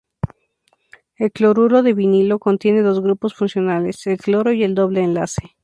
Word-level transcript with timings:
El 1.19 1.31
cloruro 1.31 1.83
de 1.83 1.93
vinilo 1.93 2.39
contiene 2.39 2.81
dos 2.81 3.01
grupos 3.03 3.35
funcionales: 3.35 4.07
el 4.07 4.17
cloro 4.17 4.51
y 4.51 4.63
el 4.63 4.73
doble 4.73 5.03
enlace. 5.03 5.51